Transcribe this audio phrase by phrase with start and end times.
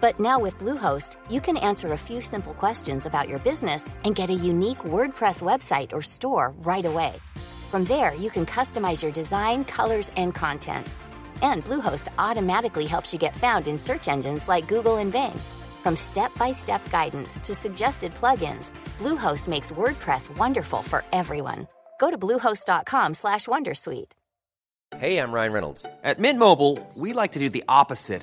[0.00, 4.14] but now with Bluehost, you can answer a few simple questions about your business and
[4.14, 7.14] get a unique WordPress website or store right away.
[7.70, 10.86] From there, you can customize your design, colors, and content.
[11.42, 15.40] And Bluehost automatically helps you get found in search engines like Google and Bing.
[15.82, 21.66] From step-by-step guidance to suggested plugins, Bluehost makes WordPress wonderful for everyone.
[21.98, 24.12] Go to bluehost.com/wondersuite.
[24.98, 25.86] Hey, I'm Ryan Reynolds.
[26.04, 28.22] At Mint Mobile, we like to do the opposite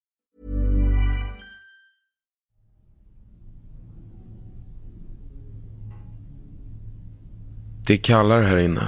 [7.85, 8.87] Det är kallare här inne.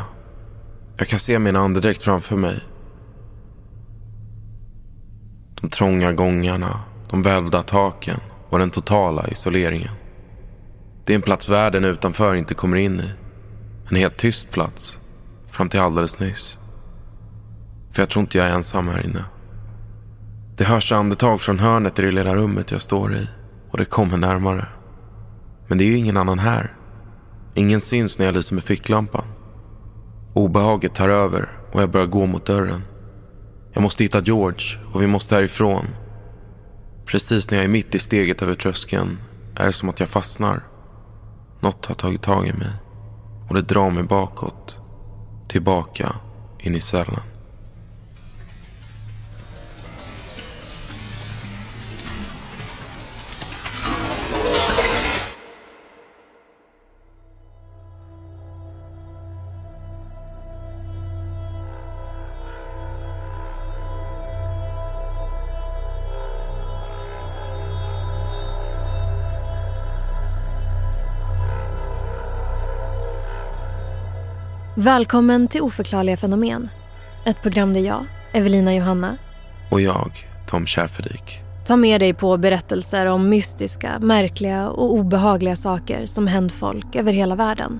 [0.97, 2.59] Jag kan se min andedräkt framför mig.
[5.61, 9.91] De trånga gångarna, de välvda taken och den totala isoleringen.
[11.05, 13.11] Det är en plats världen utanför inte kommer in i.
[13.89, 14.99] En helt tyst plats.
[15.47, 16.59] Fram till alldeles nyss.
[17.91, 19.25] För jag tror inte jag är ensam här inne.
[20.57, 23.27] Det hörs andetag från hörnet i det lilla rummet jag står i.
[23.71, 24.65] Och det kommer närmare.
[25.67, 26.73] Men det är ju ingen annan här.
[27.55, 29.25] Ingen syns när jag lyser med ficklampan.
[30.33, 32.81] Obehaget tar över och jag börjar gå mot dörren.
[33.73, 35.85] Jag måste hitta George och vi måste härifrån.
[37.05, 39.17] Precis när jag är mitt i steget över tröskeln
[39.55, 40.63] är det som att jag fastnar.
[41.59, 42.71] Något har tagit tag i mig
[43.49, 44.79] och det drar mig bakåt.
[45.47, 46.15] Tillbaka
[46.59, 47.32] in i cellen.
[74.83, 76.69] Välkommen till Oförklarliga fenomen.
[77.25, 79.17] Ett program där jag, Evelina Johanna
[79.71, 80.11] Och jag,
[80.47, 81.41] Tom Schäferdik.
[81.65, 87.13] tar med dig på berättelser om mystiska, märkliga och obehagliga saker som hänt folk över
[87.13, 87.79] hela världen.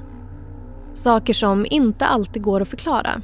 [0.93, 3.21] Saker som inte alltid går att förklara.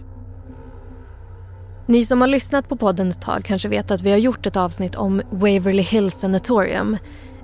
[1.85, 4.57] Ni som har lyssnat på podden ett tag kanske vet att vi har gjort ett
[4.57, 6.97] avsnitt om Waverly Hills Sanatorium.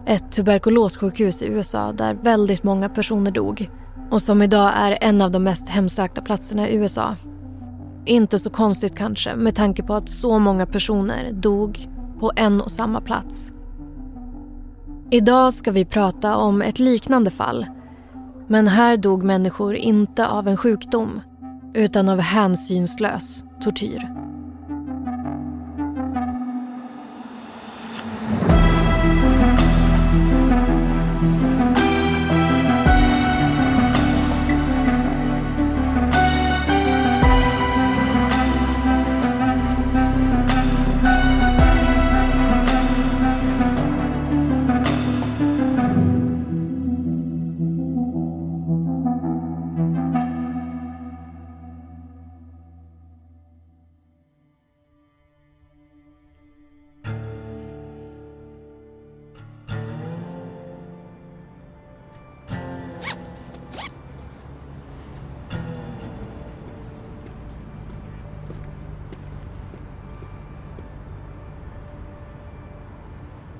[0.08, 3.70] Ett tuberkulossjukhus i USA där väldigt många personer dog
[4.12, 7.16] och som idag är en av de mest hemsökta platserna i USA.
[8.06, 11.90] Inte så konstigt kanske med tanke på att så många personer dog
[12.20, 13.52] på en och samma plats.
[15.12, 17.66] Idag ska vi prata om ett liknande fall.
[18.48, 21.22] Men här dog människor inte av en sjukdom
[21.74, 24.12] utan av hänsynslös tortyr.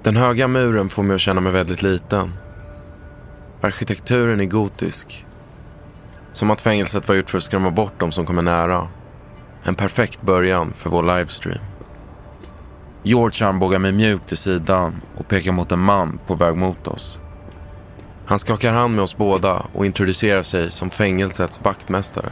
[0.06, 2.34] Den höga muren får mig att känna mig väldigt liten.
[3.62, 5.26] Arkitekturen är gotisk
[6.34, 8.88] Som att fängelset var gjort för att skrämma bort de som kommer nära.
[9.64, 11.60] En perfekt början för vår livestream.
[13.04, 17.20] George armbågar mig mjukt till sidan och pekar mot en man på väg mot oss.
[18.26, 22.32] Han skakar hand med oss båda och introducerar sig som fängelsets vaktmästare.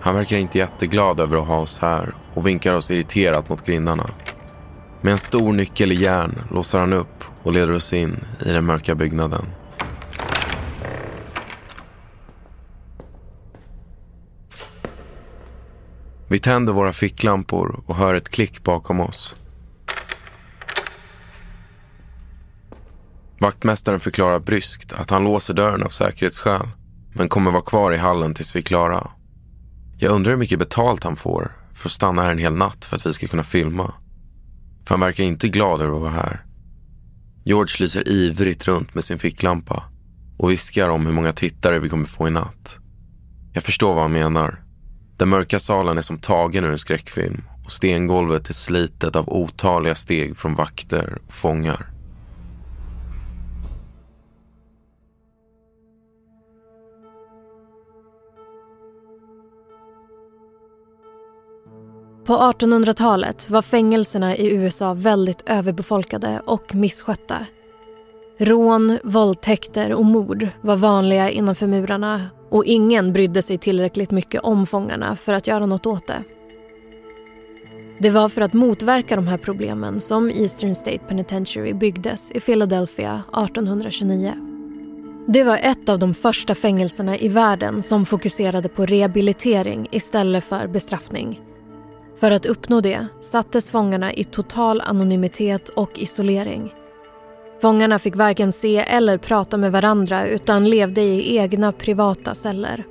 [0.00, 4.06] Han verkar inte jätteglad över att ha oss här och vinkar oss irriterat mot grindarna.
[5.02, 8.64] Med en stor nyckel i järn låser han upp och leder oss in i den
[8.64, 9.46] mörka byggnaden.
[16.28, 19.34] Vi tänder våra ficklampor och hör ett klick bakom oss.
[23.38, 26.68] Vaktmästaren förklarar bryskt att han låser dörren av säkerhetsskäl
[27.14, 29.10] men kommer vara kvar i hallen tills vi är klara.
[29.98, 32.96] Jag undrar hur mycket betalt han får för att stanna här en hel natt för
[32.96, 33.94] att vi ska kunna filma.
[34.84, 36.44] För han verkar inte glad över att vara här.
[37.44, 39.84] George lyser ivrigt runt med sin ficklampa
[40.38, 42.78] och viskar om hur många tittare vi kommer få i natt.
[43.52, 44.62] Jag förstår vad han menar.
[45.16, 49.94] Den mörka salen är som tagen ur en skräckfilm och stengolvet är slitet av otaliga
[49.94, 51.90] steg från vakter och fångar.
[62.30, 67.46] På 1800-talet var fängelserna i USA väldigt överbefolkade och misskötta.
[68.38, 74.66] Rån, våldtäkter och mord var vanliga innanför murarna och ingen brydde sig tillräckligt mycket om
[74.66, 76.24] fångarna för att göra något åt det.
[77.98, 83.22] Det var för att motverka de här problemen som Eastern State Penitentiary byggdes i Philadelphia
[83.32, 84.32] 1829.
[85.28, 90.66] Det var ett av de första fängelserna i världen som fokuserade på rehabilitering istället för
[90.66, 91.40] bestraffning.
[92.20, 96.74] För att uppnå det sattes fångarna i total anonymitet och isolering.
[97.62, 102.84] Fångarna fick varken se eller prata med varandra utan levde i egna privata celler.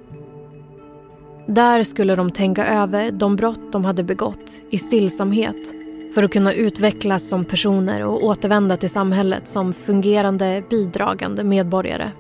[1.48, 5.74] Där skulle de tänka över de brott de hade begått i stillsamhet
[6.16, 12.12] för att kunna utvecklas som personer och återvända till samhället som fungerande, bidragande medborgare.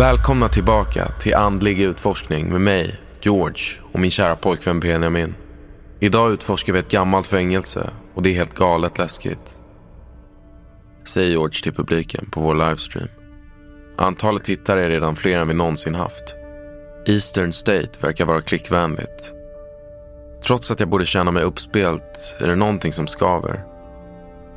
[0.00, 3.62] Välkomna tillbaka till Andlig utforskning med mig, George
[3.92, 5.34] och min kära pojkvän Benjamin.
[5.98, 9.60] Idag utforskar vi ett gammalt fängelse och det är helt galet läskigt.
[11.04, 13.08] Säger George till publiken på vår livestream.
[13.96, 16.36] Antalet tittare är redan fler än vi någonsin haft.
[17.06, 19.32] Eastern State verkar vara klickvänligt.
[20.44, 23.64] Trots att jag borde känna mig uppspelt är det någonting som skaver.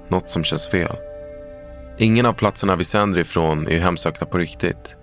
[0.08, 0.96] Något som känns fel.
[1.98, 4.98] Ingen av platserna vi sänder ifrån är hemsökta på riktigt.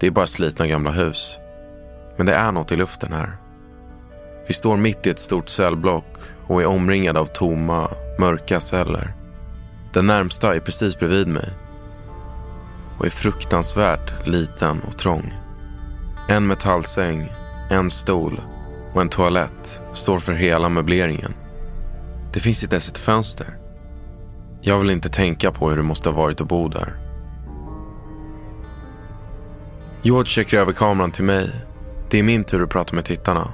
[0.00, 1.38] Det är bara slitna gamla hus.
[2.16, 3.36] Men det är något i luften här.
[4.48, 9.14] Vi står mitt i ett stort cellblock och är omringade av tomma, mörka celler.
[9.92, 11.48] Den närmsta är precis bredvid mig
[12.98, 15.34] och är fruktansvärt liten och trång.
[16.28, 17.32] En metallsäng,
[17.70, 18.40] en stol
[18.94, 21.34] och en toalett står för hela möbleringen.
[22.32, 23.58] Det finns inte ens ett fönster.
[24.60, 27.03] Jag vill inte tänka på hur det måste ha varit att bo där.
[30.06, 31.50] George checkar över kameran till mig.
[32.10, 33.52] Det är min tur att prata med tittarna.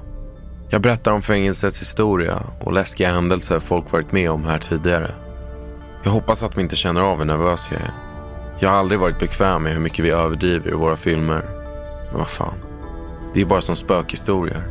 [0.70, 5.14] Jag berättar om fängelsets historia och läskiga händelser folk varit med om här tidigare.
[6.05, 7.93] Jag hoppas att vi inte känner av hur nervös jag är.
[8.61, 11.45] Jag har aldrig varit bekväm med hur mycket vi överdriver i våra filmer.
[12.09, 12.59] Men vad fan.
[13.35, 14.69] Det är bara som spökhistorier.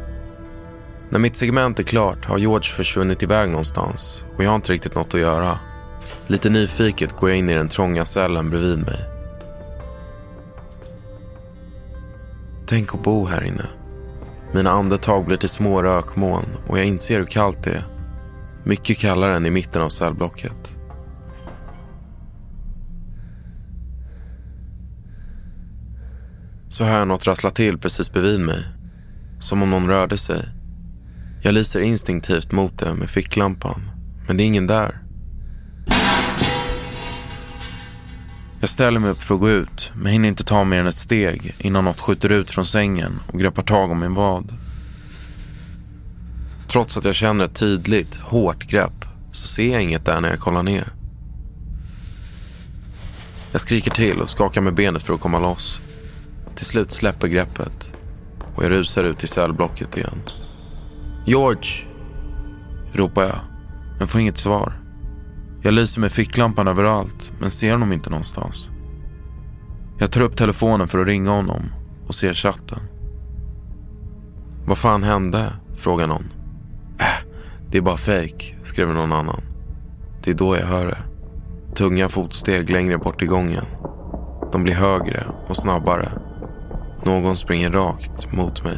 [1.10, 4.96] När mitt segment är klart har George försvunnit iväg någonstans och jag har inte riktigt
[4.96, 5.60] något att göra.
[6.28, 9.19] Lite nyfiket går jag in i den trånga cellen bredvid mig.
[12.70, 13.66] Tänk att bo här inne.
[14.54, 17.84] Mina andetag blir till små rökmoln och jag inser hur kallt det är.
[18.64, 20.78] Mycket kallare än i mitten av cellblocket.
[26.70, 28.64] Så hör jag något rassla till precis bredvid mig.
[29.40, 30.50] Som om någon rörde sig.
[31.42, 33.82] Jag lyser instinktivt mot det med ficklampan.
[34.28, 35.09] Men det är ingen där.
[38.60, 40.96] Jag ställer mig upp för att gå ut, men hinner inte ta mer än ett
[40.96, 44.54] steg innan något skjuter ut från sängen och greppar tag om min vad.
[46.68, 50.40] Trots att jag känner ett tydligt, hårt grepp så ser jag inget där när jag
[50.40, 50.88] kollar ner.
[53.52, 55.82] Jag skriker till och skakar med benet för att komma loss.
[56.56, 57.94] Till slut släpper greppet
[58.56, 60.22] och jag rusar ut i cellblocket igen.
[61.26, 61.86] George!
[62.94, 63.40] ropar jag,
[64.00, 64.89] men får inget svar.
[65.62, 68.70] Jag lyser med ficklampan överallt, men ser honom inte någonstans.
[69.98, 71.62] Jag tar upp telefonen för att ringa honom
[72.08, 72.80] och ser chatten.
[74.66, 75.54] Vad fan hände?
[75.76, 76.34] frågar någon.
[77.00, 77.28] Äh,
[77.72, 79.42] det är bara fejk, skriver någon annan.
[80.24, 80.98] Det är då jag hör det.
[81.76, 83.66] Tunga fotsteg längre bort i gången.
[84.52, 86.12] De blir högre och snabbare.
[87.04, 88.78] Någon springer rakt mot mig.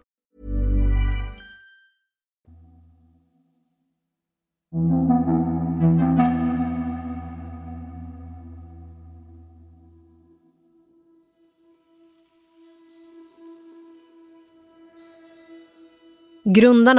[4.71, 4.85] Grundarna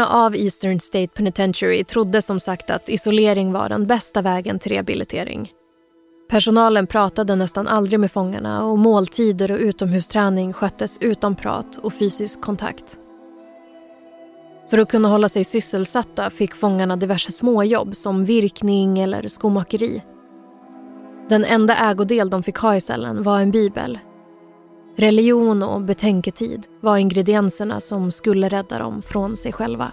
[0.08, 5.52] av Eastern State Penitentiary trodde som sagt att isolering var den bästa vägen till rehabilitering.
[6.30, 12.40] Personalen pratade nästan aldrig med fångarna och måltider och utomhusträning sköttes utan prat och fysisk
[12.40, 12.98] kontakt.
[14.70, 20.02] För att kunna hålla sig sysselsatta fick fångarna diverse småjobb som virkning eller skomakeri.
[21.28, 23.98] Den enda ägodel de fick ha i cellen var en bibel.
[24.96, 29.92] Religion och betänketid var ingredienserna som skulle rädda dem från sig själva.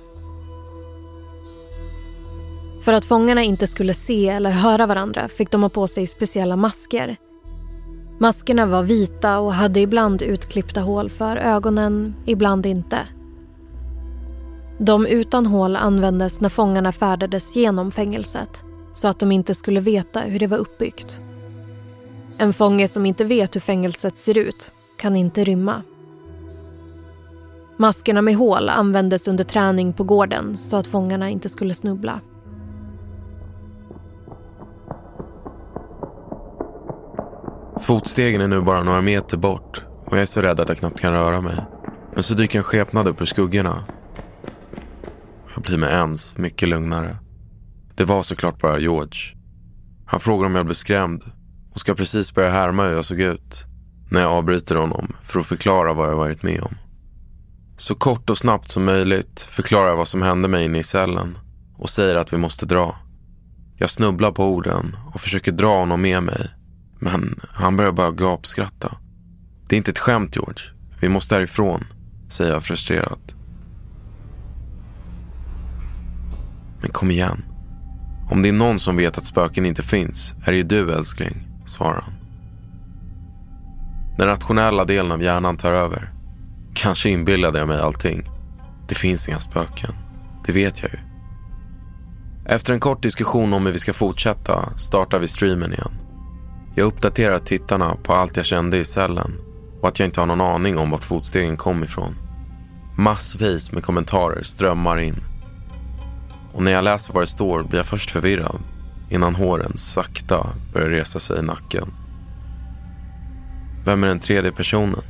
[2.81, 6.55] För att fångarna inte skulle se eller höra varandra fick de ha på sig speciella
[6.55, 7.17] masker.
[8.19, 12.99] Maskerna var vita och hade ibland utklippta hål för ögonen, ibland inte.
[14.81, 20.19] De utan hål användes när fångarna färdades genom fängelset så att de inte skulle veta
[20.19, 21.21] hur det var uppbyggt.
[22.37, 25.83] En fånge som inte vet hur fängelset ser ut kan inte rymma.
[27.77, 32.19] Maskerna med hål användes under träning på gården så att fångarna inte skulle snubbla.
[37.81, 40.99] Fotstegen är nu bara några meter bort och jag är så rädd att jag knappt
[40.99, 41.65] kan röra mig.
[42.13, 43.83] Men så dyker en skepnad upp ur skuggorna.
[45.59, 47.17] Jag blir med ens mycket lugnare.
[47.95, 49.37] Det var såklart bara George.
[50.05, 51.23] Han frågar om jag blev skrämd
[51.71, 53.65] och ska precis börja härma hur jag såg ut
[54.11, 56.75] när jag avbryter honom för att förklara vad jag varit med om.
[57.77, 61.37] Så kort och snabbt som möjligt förklarar jag vad som hände mig inne i cellen
[61.77, 62.95] och säger att vi måste dra.
[63.77, 66.49] Jag snubblar på orden och försöker dra honom med mig
[66.99, 68.97] men han börjar bara gapskratta.
[69.69, 70.63] Det är inte ett skämt George.
[71.01, 71.85] Vi måste härifrån,
[72.29, 73.35] säger jag frustrerat.
[76.81, 77.43] Men kom igen.
[78.29, 81.47] Om det är någon som vet att spöken inte finns är det ju du älskling,
[81.65, 82.13] svarar han.
[84.17, 86.13] Den rationella delen av hjärnan tar över.
[86.73, 88.23] Kanske inbillade jag mig allting.
[88.87, 89.93] Det finns inga spöken.
[90.45, 90.99] Det vet jag ju.
[92.45, 95.91] Efter en kort diskussion om hur vi ska fortsätta startar vi streamen igen.
[96.75, 99.33] Jag uppdaterar tittarna på allt jag kände i cellen
[99.81, 102.15] och att jag inte har någon aning om vart fotstegen kom ifrån.
[102.97, 105.23] Massvis med kommentarer strömmar in.
[106.53, 108.59] Och när jag läser vad det står blir jag först förvirrad
[109.09, 111.93] innan håren sakta börjar resa sig i nacken.
[113.85, 115.01] Vem är den tredje personen?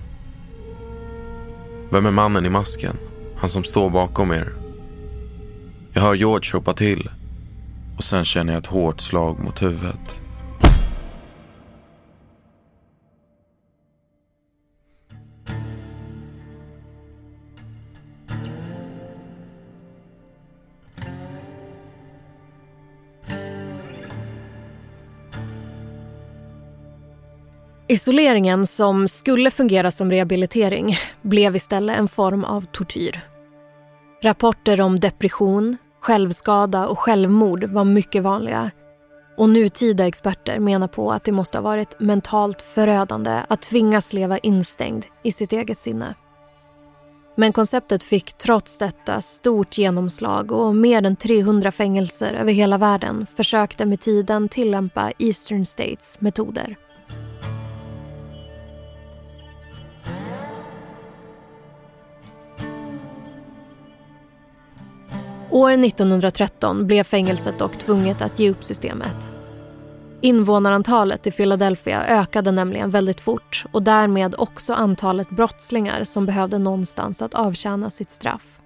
[1.92, 2.98] Vem är mannen i masken?
[3.38, 4.54] Han som står bakom er.
[5.94, 7.10] Jag hör George ropa till
[7.98, 10.22] och sen känner jag ett hårt slag mot huvudet.
[27.92, 33.22] Isoleringen som skulle fungera som rehabilitering blev istället en form av tortyr.
[34.24, 38.72] Rapporter om depression, självskada och självmord var mycket vanliga.
[39.38, 44.38] Och nutida experter menar på att det måste ha varit mentalt förödande att tvingas leva
[44.38, 46.16] instängd i sitt eget sinne.
[47.36, 53.26] Men konceptet fick trots detta stort genomslag och mer än 300 fängelser över hela världen
[53.36, 56.78] försökte med tiden tillämpa Eastern States metoder.
[65.52, 69.32] År 1913 blev fängelset dock tvunget att ge upp systemet.
[70.22, 77.22] Invånarantalet i Philadelphia ökade nämligen väldigt fort och därmed också antalet brottslingar som behövde någonstans
[77.22, 78.60] att avtjäna sitt straff.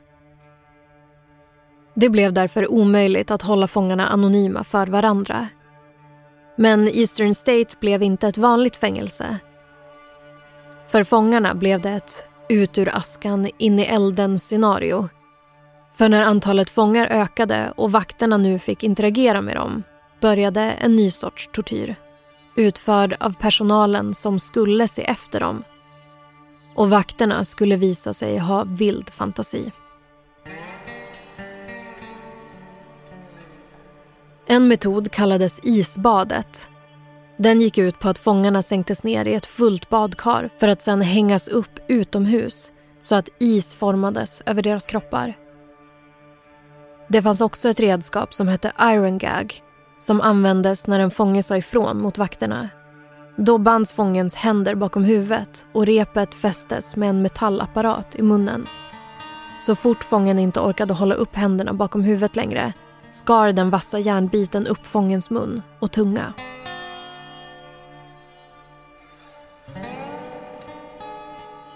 [1.95, 5.47] Det blev därför omöjligt att hålla fångarna anonyma för varandra.
[6.55, 9.37] Men Eastern State blev inte ett vanligt fängelse.
[10.87, 15.09] För fångarna blev det ett ut ur askan, in i elden-scenario
[15.93, 19.83] för när antalet fångar ökade och vakterna nu fick interagera med dem
[20.21, 21.95] började en ny sorts tortyr.
[22.55, 25.63] Utförd av personalen som skulle se efter dem.
[26.75, 29.71] Och vakterna skulle visa sig ha vild fantasi.
[34.45, 36.67] En metod kallades isbadet.
[37.37, 41.01] Den gick ut på att fångarna sänktes ner i ett fullt badkar för att sedan
[41.01, 42.71] hängas upp utomhus
[43.01, 45.42] så att is formades över deras kroppar.
[47.07, 49.63] Det fanns också ett redskap som hette Iron Gag
[49.99, 52.69] som användes när en fånge sa ifrån mot vakterna.
[53.37, 58.67] Då bands fångens händer bakom huvudet och repet fästes med en metallapparat i munnen.
[59.59, 62.73] Så fort fången inte orkade hålla upp händerna bakom huvudet längre
[63.11, 66.33] skar den vassa järnbiten upp fångens mun och tunga.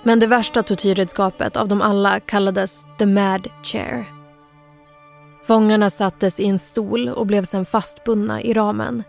[0.04, 4.17] Men det värsta tortyrredskapet av dem alla kallades the mad chair.
[5.48, 9.04] Fångarna sattes i en stol och blev sedan fastbundna i ramen.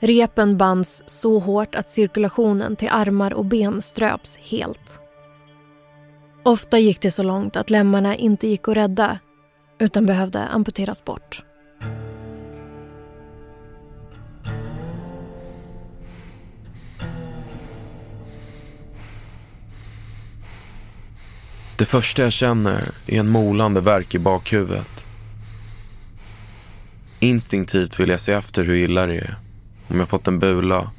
[0.00, 5.00] Repen bands så hårt att cirkulationen till armar och ben ströps helt.
[6.42, 9.18] Ofta gick det så långt att lemmarna inte gick att rädda
[9.78, 11.44] utan behövde amputeras bort.
[21.78, 25.05] Det första jag känner är en molande värk i bakhuvudet.
[27.20, 29.34] Instinktivt vill jag se efter hur illa det är.
[29.88, 30.90] Om jag fått en bula.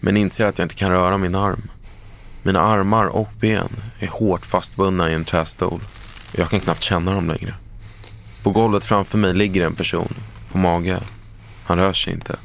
[0.00, 1.70] Men inser att jag inte kan röra min arm.
[2.42, 5.80] Mina armar och ben är hårt fastbundna i en trästol.
[6.32, 7.54] Jag kan knappt känna dem längre.
[8.42, 10.14] På golvet framför mig ligger en person.
[10.52, 11.00] På mage.
[11.64, 12.36] Han rör sig inte.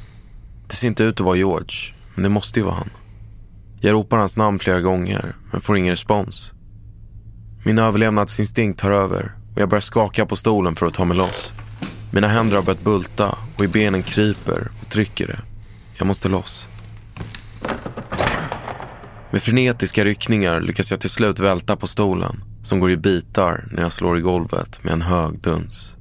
[0.67, 1.93] Det ser inte ut att vara George.
[2.15, 2.89] Men det måste ju vara han.
[3.79, 5.35] Jag ropar hans namn flera gånger.
[5.51, 6.53] Men får ingen respons.
[7.63, 9.31] Min överlevnadsinstinkt tar över.
[9.53, 11.53] Och jag börjar skaka på stolen för att ta mig loss.
[12.11, 15.39] Mina händer har börjat bulta och i benen kryper och trycker det.
[15.97, 16.67] Jag måste loss.
[19.31, 23.81] Med frenetiska ryckningar lyckas jag till slut välta på stolen som går i bitar när
[23.81, 25.95] jag slår i golvet med en hög duns.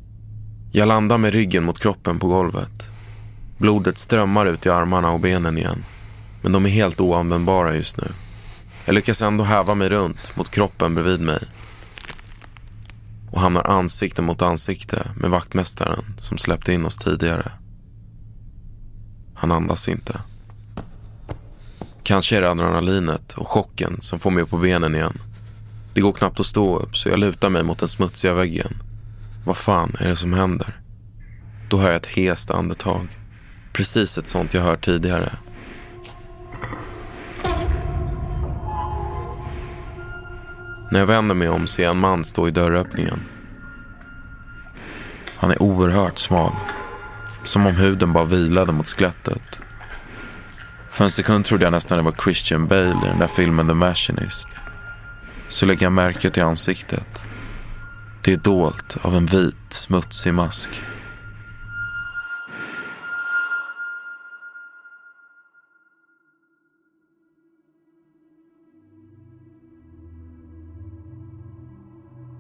[0.73, 2.87] Jag landar med ryggen mot kroppen på golvet.
[3.59, 5.85] Blodet strömmar ut i armarna och benen igen.
[6.42, 8.07] Men de är helt oanvändbara just nu.
[8.85, 11.38] Jag lyckas ändå häva mig runt mot kroppen bredvid mig
[13.31, 17.53] och hamnar ansikte mot ansikte med vaktmästaren som släppte in oss tidigare.
[19.35, 20.21] Han andas inte.
[22.03, 25.19] Kanske är det adrenalinet och chocken som får mig upp på benen igen.
[25.95, 28.83] Det går knappt att stå upp så jag lutar mig mot den smutsiga väggen.
[29.45, 30.81] Vad fan är det som händer?
[31.69, 33.19] Då hör jag ett hest andetag.
[33.73, 35.33] Precis ett sånt jag hört tidigare.
[40.90, 43.20] När jag vänder mig om ser jag en man stå i dörröppningen.
[45.37, 46.53] Han är oerhört smal.
[47.42, 49.61] Som om huden bara vilade mot skelettet.
[50.90, 53.74] För en sekund trodde jag nästan det var Christian Bale i den där filmen The
[53.74, 54.48] Machinist.
[55.48, 57.22] Så lägger jag märke till ansiktet.
[58.22, 60.83] Det är dolt av en vit, smutsig mask.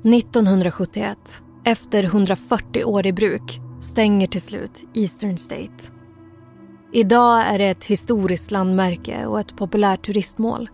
[0.04, 5.92] 1971, efter 140 år i bruk, stänger till slut Eastern State.
[6.92, 10.70] Idag är det ett historiskt landmärke och ett populärt turistmål.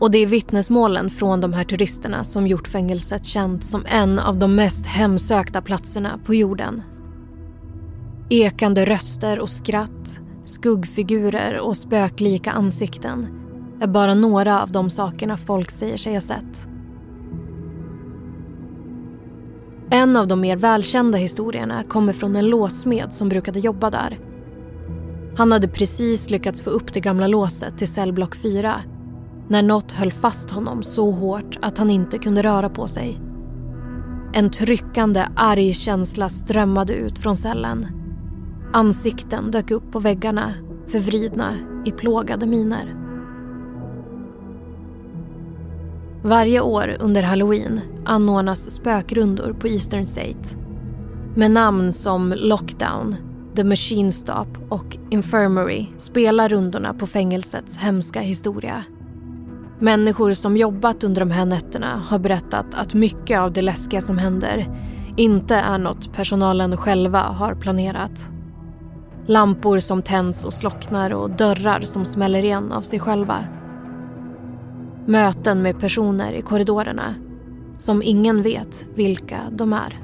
[0.00, 4.38] Och det är vittnesmålen från de här turisterna som gjort fängelset känt som en av
[4.38, 6.82] de mest hemsökta platserna på jorden.
[8.30, 13.28] Ekande röster och skratt, skuggfigurer och spöklika ansikten
[13.80, 16.71] är bara några av de sakerna folk säger sig ha sett.
[19.92, 24.18] En av de mer välkända historierna kommer från en låsmed som brukade jobba där.
[25.36, 28.74] Han hade precis lyckats få upp det gamla låset till cellblock 4
[29.48, 33.20] när något höll fast honom så hårt att han inte kunde röra på sig.
[34.32, 37.86] En tryckande, arg känsla strömmade ut från cellen.
[38.72, 40.54] Ansikten dök upp på väggarna,
[40.86, 43.01] förvridna i plågade miner.
[46.24, 50.56] Varje år under halloween anordnas spökrundor på Eastern State.
[51.34, 53.16] Med namn som Lockdown,
[53.56, 58.84] The Machine Stop och Infirmary spelar rundorna på fängelsets hemska historia.
[59.78, 64.18] Människor som jobbat under de här nätterna har berättat att mycket av det läskiga som
[64.18, 64.78] händer
[65.16, 68.30] inte är något personalen själva har planerat.
[69.26, 73.44] Lampor som tänds och slocknar och dörrar som smäller igen av sig själva.
[75.06, 77.14] Möten med personer i korridorerna
[77.76, 79.98] som ingen vet vilka de är.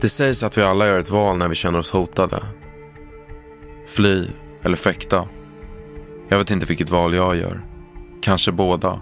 [0.00, 2.42] Det sägs att vi alla gör ett val när vi känner oss hotade.
[3.90, 4.26] Fly
[4.62, 5.28] eller fäkta.
[6.28, 7.60] Jag vet inte vilket val jag gör.
[8.22, 9.00] Kanske båda.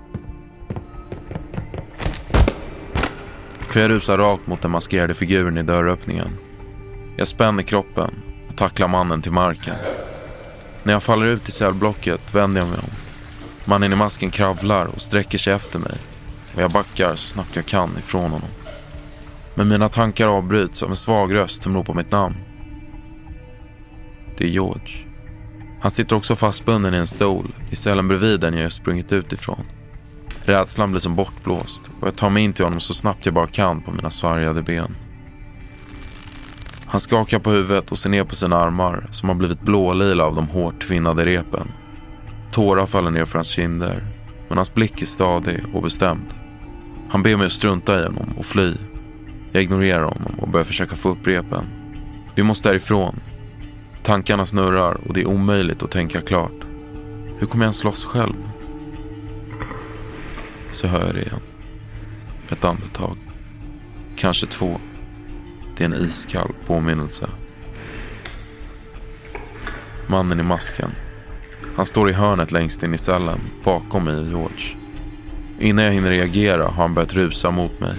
[3.59, 6.29] För jag rusar rakt mot den maskerade figuren i dörröppningen.
[7.17, 8.15] Jag spänner kroppen
[8.49, 9.77] och tacklar mannen till marken.
[10.83, 12.91] När jag faller ut i cellblocket vänder jag mig om.
[13.65, 15.97] Mannen i masken kravlar och sträcker sig efter mig
[16.55, 18.51] och jag backar så snabbt jag kan ifrån honom.
[19.55, 22.37] Men mina tankar avbryts av en svag röst som ropar mitt namn.
[24.39, 25.07] Det är George.
[25.81, 29.65] Han sitter också fastbunden i en stol i cellen bredvid den jag sprungit ut ifrån.
[30.45, 33.47] Rädslan blir som bortblåst och jag tar mig in till honom så snabbt jag bara
[33.47, 34.97] kan på mina sargade ben.
[36.87, 40.35] Han skakar på huvudet och ser ner på sina armar som har blivit blålila av
[40.35, 41.73] de hårt tvinnade repen.
[42.51, 44.07] Tårar faller ner för hans kinder,
[44.49, 46.35] men hans blick är stadig och bestämd.
[47.11, 48.75] Han ber mig att strunta i honom och fly.
[49.53, 51.65] Jag ignorerar honom och börjar försöka få upp repen.
[52.35, 53.21] Vi måste därifrån.
[54.09, 56.65] Tankarna snurrar och det är omöjligt att tänka klart.
[57.39, 58.35] Hur kommer jag ens slåss själv?
[60.71, 61.41] Så hör jag det igen.
[62.49, 63.19] Ett andetag.
[64.17, 64.81] Kanske två.
[65.77, 67.29] Det är en iskall påminnelse.
[70.07, 70.91] Mannen i masken.
[71.77, 74.77] Han står i hörnet längst in i cellen, bakom mig och George.
[75.59, 77.97] Innan jag hinner reagera har han börjat rusa mot mig.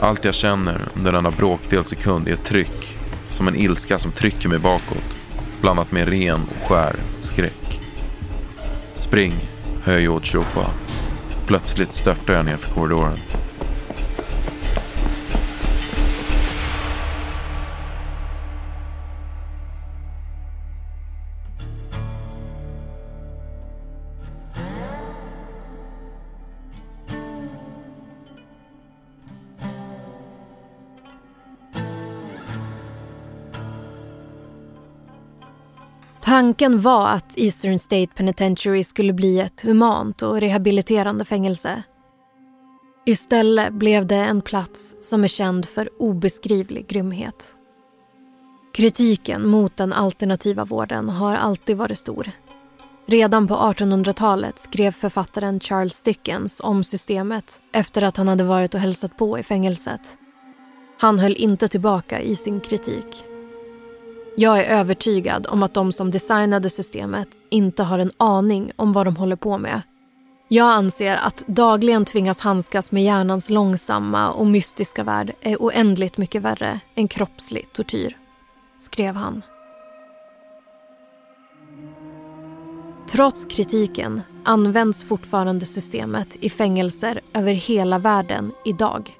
[0.00, 2.99] Allt jag känner under denna bråkdel sekund är ett tryck,
[3.30, 5.16] som en ilska som trycker mig bakåt,
[5.60, 7.80] blandat med ren och skär skräck.
[8.94, 9.34] Spring,
[9.82, 10.70] hör jag George ropa.
[11.46, 13.18] Plötsligt störtar jag ner för korridoren.
[36.50, 41.82] Tanken var att Eastern State Penitentiary skulle bli ett humant och rehabiliterande fängelse.
[43.06, 47.54] Istället blev det en plats som är känd för obeskrivlig grymhet.
[48.74, 52.30] Kritiken mot den alternativa vården har alltid varit stor.
[53.06, 58.80] Redan på 1800-talet skrev författaren Charles Dickens om systemet efter att han hade varit och
[58.80, 60.18] hälsat på i fängelset.
[61.00, 63.24] Han höll inte tillbaka i sin kritik.
[64.36, 69.06] Jag är övertygad om att de som designade systemet inte har en aning om vad
[69.06, 69.82] de håller på med.
[70.48, 76.42] Jag anser att dagligen tvingas handskas med hjärnans långsamma och mystiska värld är oändligt mycket
[76.42, 78.16] värre än kroppslig tortyr,
[78.78, 79.42] skrev han.
[83.08, 89.19] Trots kritiken används fortfarande systemet i fängelser över hela världen idag.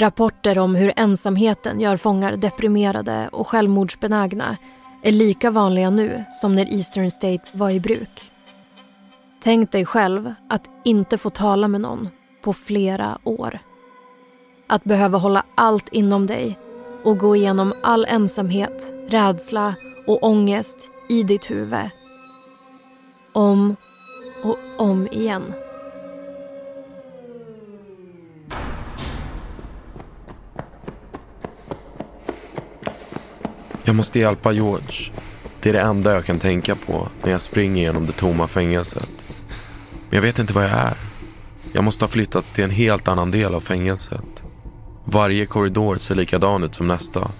[0.00, 4.56] Rapporter om hur ensamheten gör fångar deprimerade och självmordsbenägna
[5.02, 8.32] är lika vanliga nu som när Eastern State var i bruk.
[9.42, 12.08] Tänk dig själv att inte få tala med någon
[12.42, 13.58] på flera år.
[14.68, 16.58] Att behöva hålla allt inom dig
[17.04, 19.74] och gå igenom all ensamhet, rädsla
[20.06, 21.90] och ångest i ditt huvud.
[23.32, 23.76] Om
[24.42, 25.54] och om igen.
[33.90, 35.12] Jag måste hjälpa George.
[35.60, 39.08] Det är det enda jag kan tänka på när jag springer genom det tomma fängelset.
[40.08, 40.96] Men jag vet inte var jag är.
[41.72, 44.42] Jag måste ha flyttats till en helt annan del av fängelset.
[45.04, 47.30] Varje korridor ser likadan ut som nästa.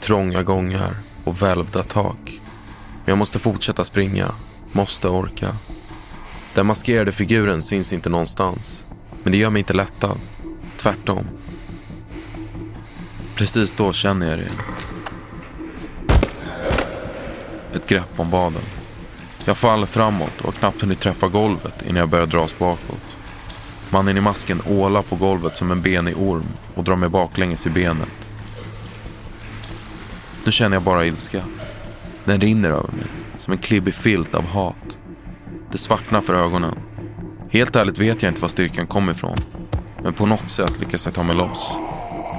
[0.00, 2.40] Trånga gångar och välvda tak.
[3.04, 4.34] Men jag måste fortsätta springa.
[4.72, 5.56] Måste orka.
[6.54, 8.84] Den maskerade figuren syns inte någonstans.
[9.22, 10.18] Men det gör mig inte lättad.
[10.76, 11.28] Tvärtom.
[13.34, 14.50] Precis då känner jag det.
[17.74, 18.62] Ett grepp om vaden.
[19.44, 23.18] Jag faller framåt och har knappt hunnit träffa golvet innan jag börjar dras bakåt.
[23.90, 27.70] Mannen i masken ålar på golvet som en benig orm och drar mig baklänges i
[27.70, 28.28] benet.
[30.44, 31.42] Nu känner jag bara ilska.
[32.24, 33.06] Den rinner över mig,
[33.38, 34.98] som en klibbig filt av hat.
[35.72, 36.78] Det svartnar för ögonen.
[37.50, 39.38] Helt ärligt vet jag inte var styrkan kommer ifrån.
[40.02, 41.76] Men på något sätt lyckas jag ta mig loss.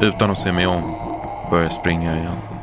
[0.01, 0.95] Utan att se mig om
[1.49, 2.54] börjar jag springa igen.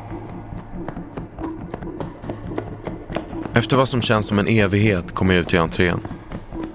[3.55, 6.01] Efter vad som känns som en evighet kommer jag ut i entrén.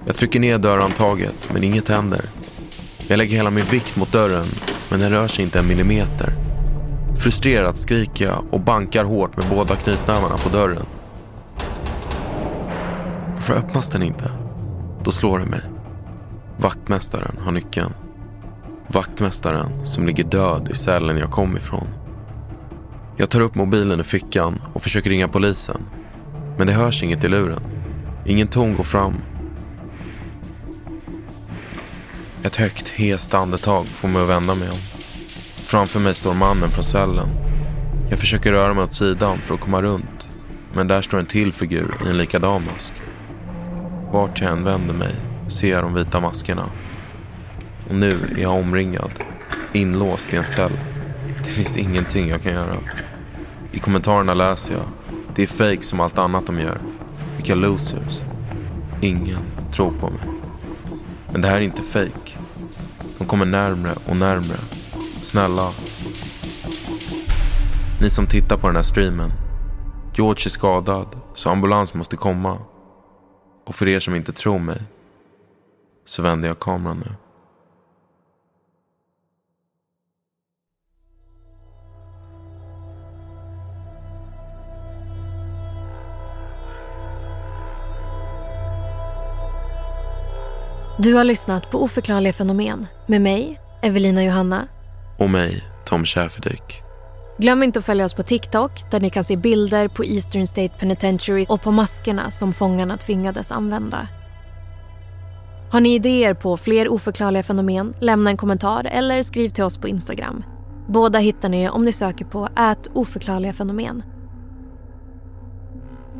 [0.06, 2.24] Jag trycker ner dörrhandtaget, men inget händer.
[3.08, 4.46] Jag lägger hela min vikt mot dörren,
[4.90, 6.32] men den rör sig inte en millimeter.
[7.18, 10.86] Frustrerat skriker jag och bankar hårt med båda knytnävarna på dörren.
[13.34, 14.30] Varför öppnas den inte?
[15.04, 15.62] Då slår det mig.
[16.56, 17.92] Vaktmästaren har nyckeln.
[18.86, 21.88] Vaktmästaren som ligger död i cellen jag kom ifrån.
[23.16, 25.80] Jag tar upp mobilen ur fickan och försöker ringa polisen.
[26.58, 27.62] Men det hörs inget i luren.
[28.26, 29.14] Ingen ton går fram.
[32.42, 34.78] Ett högt, hest andetag får mig att vända mig om.
[35.56, 37.28] Framför mig står mannen från cellen.
[38.10, 40.26] Jag försöker röra mig åt sidan för att komma runt.
[40.72, 42.94] Men där står en till figur i en likadan mask.
[44.12, 45.14] Vart jag än vänder mig
[45.48, 46.64] ser jag de vita maskerna.
[47.88, 49.10] Och nu är jag omringad,
[49.72, 50.78] inlåst i en cell.
[51.44, 52.76] Det finns ingenting jag kan göra.
[53.72, 54.97] I kommentarerna läser jag.
[55.38, 56.80] Det är fake som allt annat de gör.
[57.36, 58.22] Vilka losers.
[59.00, 59.40] Ingen
[59.72, 60.20] tror på mig.
[61.32, 62.38] Men det här är inte fake.
[63.18, 64.56] De kommer närmre och närmre.
[65.22, 65.72] Snälla.
[68.00, 69.30] Ni som tittar på den här streamen.
[70.14, 72.58] George är skadad, så ambulans måste komma.
[73.66, 74.82] Och för er som inte tror mig,
[76.04, 77.12] så vänder jag kameran nu.
[91.00, 94.68] Du har lyssnat på Oförklarliga fenomen med mig, Evelina Johanna.
[95.18, 96.82] Och mig, Tom Schäferdyk.
[97.38, 100.74] Glöm inte att följa oss på TikTok där ni kan se bilder på Eastern State
[100.78, 104.08] Penitentiary och på maskerna som fångarna tvingades använda.
[105.70, 109.88] Har ni idéer på fler oförklarliga fenomen, lämna en kommentar eller skriv till oss på
[109.88, 110.44] Instagram.
[110.88, 114.02] Båda hittar ni om ni söker på ät oförklarliga fenomen.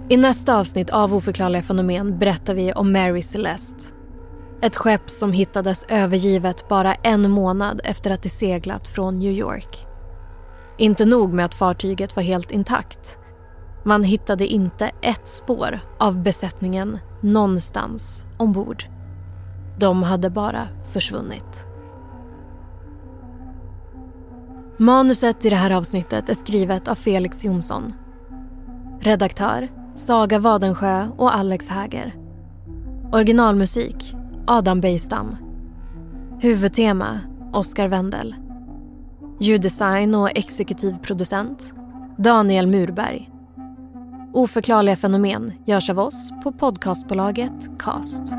[0.08, 3.97] I nästa avsnitt av Oförklarliga fenomen berättar vi om Mary Celeste.
[4.62, 9.86] Ett skepp som hittades övergivet bara en månad efter att det seglat från New York.
[10.78, 13.18] Inte nog med att fartyget var helt intakt.
[13.84, 18.84] Man hittade inte ett spår av besättningen någonstans ombord.
[19.78, 21.66] De hade bara försvunnit.
[24.76, 27.92] Manuset i det här avsnittet är skrivet av Felix Jonsson.
[29.00, 32.14] Redaktör Saga Wadensjö och Alex Häger.
[33.12, 34.17] Originalmusik
[34.50, 35.36] Adam Bejstam.
[36.40, 37.20] Huvudtema
[37.52, 38.34] Oskar Wendel.
[39.40, 41.72] Ljuddesign och exekutiv producent
[42.18, 43.30] Daniel Murberg.
[44.32, 48.34] Oförklarliga fenomen görs av oss på podcastbolaget Cast.